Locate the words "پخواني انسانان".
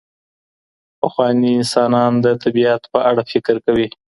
0.99-2.11